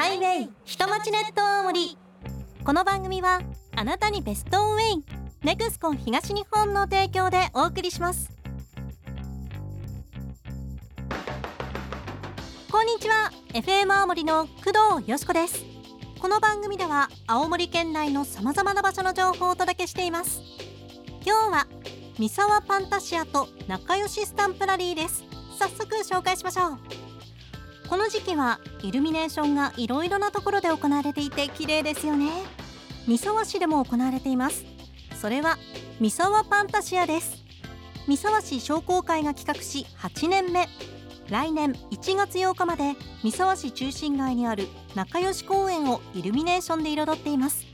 [0.00, 1.98] ハイウェイ下町ネット大森
[2.64, 3.42] この番組は
[3.76, 5.04] あなたにベストウェイ
[5.44, 8.32] ネクスコン東日本の提供でお送りします。
[12.72, 15.66] こんにちは FM 青森の工藤よしこです。
[16.18, 20.40] この番組では青森県内のさまざまな場所の情報をお届けしています。
[21.26, 21.66] 今日は
[22.18, 25.24] 三沢パンタシアと仲良しスタンプラリーです。
[25.58, 26.99] 早速紹介しましょう。
[27.90, 32.30] この時期はイルミネーションがいろいろなところで行われていて綺麗ですよね。
[33.08, 34.64] 三沢市でも行われています。
[35.20, 35.58] それは
[35.98, 37.38] 三沢パンタシアです。
[38.06, 40.68] 三沢市商工会が企画し8年目。
[41.30, 47.66] 来年1月8日まで三沢市中心街にある仲良し公園をイルミネーションで彩っています。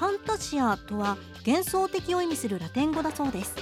[0.00, 3.54] パンタシアとは幻想的を意味するラテン語だそうです。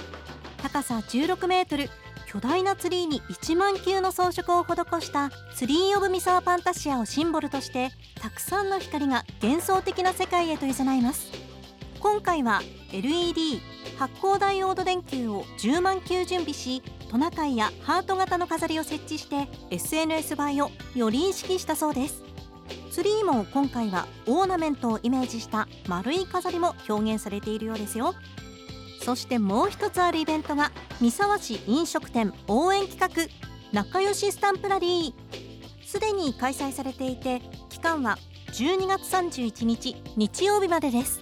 [0.63, 1.91] 高さ16メートル
[2.31, 7.89] 巨大なツリーに1万球の装飾を施したツリー・オブ・ミサワ・パンタシアをシンボルとして
[8.21, 11.31] たくさんの光が幻想的な世界へと誘います。
[11.99, 12.61] 今回は
[12.93, 13.59] LED
[13.97, 22.23] 発光ダイオード電球を10万球準備しトナカイやハート型の飾りを設置して SNS 映えをより意識したそうです。
[22.91, 28.13] ツリーも今回はオーナメントをイメージした丸い飾りも表現されているようですよ。
[29.01, 33.31] そしてもう一つあるイベントが三沢市飲食店応援企画
[33.71, 35.85] 仲良しスタンプラリー。
[35.85, 38.17] すでに開催されていて期間は
[38.51, 41.19] 12月31日日曜日までです。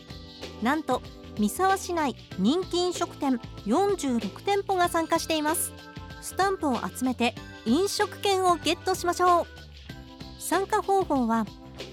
[0.61, 1.02] なんと
[1.38, 5.72] 三沢市内人気飲食店46店舗が参加しています。
[6.22, 9.45] スタンプを集めて飲食券をゲットしましょう。
[10.42, 11.45] 参加方法は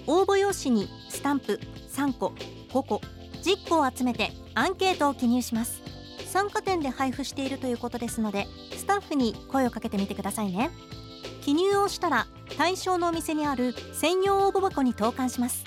[0.07, 1.59] 応募用紙にスタンプ
[1.93, 2.33] 3個
[2.69, 3.01] 5個
[3.45, 5.79] 10個を集めてアンケートを記入します。
[6.25, 10.71] 参加店で配布しているということですのでスタッフに声をかけてみてくださいね。
[11.41, 12.25] 記入をしたら
[12.57, 15.63] 対象のお店にある専用応募箱に投函します。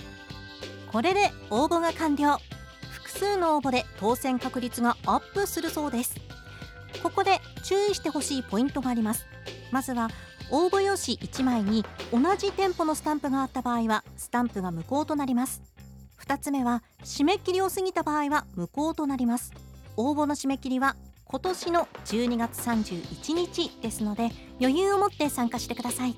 [0.91, 2.39] これで応募が完了。
[2.91, 6.17] 複数の応募で当選確率がアップするそうです。
[7.01, 9.25] ここで注意してほしいポイントがあります。
[9.71, 10.09] まずは
[10.51, 15.63] 応募用紙1枚に同じ店舗のスタンプがあった場合はスタンプが無効となります。
[16.21, 19.53] 2つ目は締め切りを過ぎた場合は無効となります。
[19.97, 24.31] 応募の締め切りは今年の12月31日ですので
[24.61, 26.17] 余裕を持って参加してください。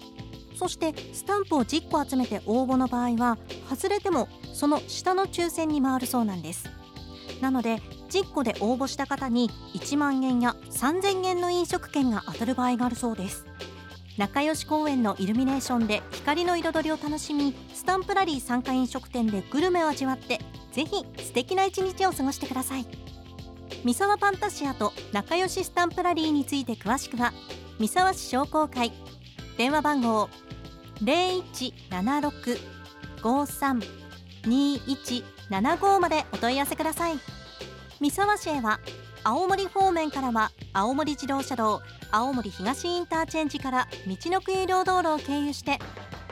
[0.56, 6.68] そしてスタンプを10個集めて応募の場合は外れてもその下の抽選に回るそうなんです。
[7.40, 7.76] なので
[8.10, 13.46] 10個で応募した方に1万円や3000円の飲食券が当たる場合があるそうです。
[14.20, 20.40] 仲良し公園のイルミネーションで光の彩りを楽しみスタンプラリー参加飲食店でグルメを味わって
[20.72, 22.84] ぜひ素敵な一日を過ごしてください。
[23.82, 27.32] 三沢パンタシアと仲良しスタンプラリーについて詳しくは
[27.78, 28.92] 三沢市商工会。
[29.56, 30.28] 電話番号
[33.22, 37.14] 0176-53-2175までお問い合わせください。
[38.00, 38.80] 三沢市へは
[39.22, 45.78] 青森方面からは青森自動車道青森東インターチェンジから道のく有料道路を経由して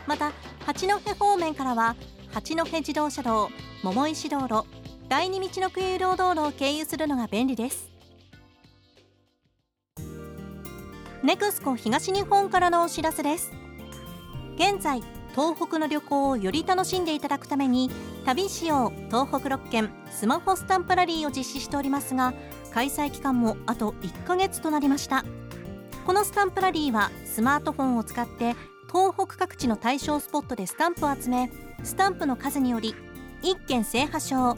[0.06, 0.32] また
[0.64, 1.96] 八戸方面からは
[2.32, 3.50] 八戸自動車道
[3.82, 4.66] 桃石道路
[5.08, 7.90] 第二道のく有料道路を経由するのが便利です。
[11.22, 13.50] ネクスコ東日本からのお知らせです。
[14.56, 17.90] 現在東北の旅行をより楽しんでいただくために
[18.24, 22.34] 旅しよう東北6県スマホスタンプラリーを実施しておりますが
[22.78, 25.24] 開催期間もあと1ヶ月となりました。
[26.06, 28.54] このスタンプラリーはスマートフォンを使って
[28.86, 31.50] 東北各地の対象スポットでスタンプを集め
[31.82, 32.94] スタンプの数により
[33.42, 34.56] 1件制覇賞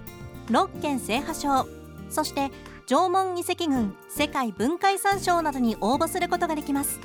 [0.49, 1.67] 6件制覇賞
[2.11, 2.51] そして
[2.85, 7.01] 縄文遺跡群世界文化遺産賞などに応募することができます。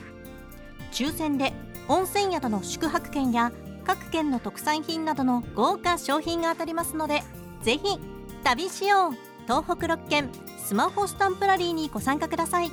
[0.91, 1.53] 抽選で
[1.87, 3.53] 温泉宿の宿泊券や
[3.85, 7.23] 各県の特産品などの豪華商品が当たりますので
[7.61, 7.99] ぜひ
[8.43, 9.35] 旅しよう。
[9.45, 10.29] 東北6県。
[10.65, 12.71] スマホスタンプラリーにご参加ください。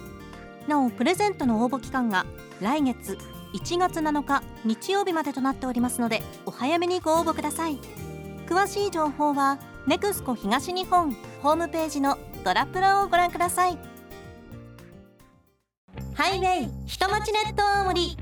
[0.66, 2.24] なおプレゼントの応募期間が
[2.62, 3.18] 来月
[3.52, 7.78] 1月7日日曜日までとなっておりますのでお早めにご応募ください。
[8.46, 11.12] 詳しい情報はネクスコ東日本
[11.42, 13.78] ホームページのドラプラをご覧ください。
[16.14, 18.16] ハイウェイ下町ネット大森。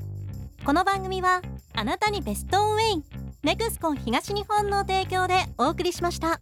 [0.65, 1.41] この番組は
[1.73, 3.03] あなたにベストウェイ。
[3.41, 6.41] ネクスコ東日本の提供でお送りしました。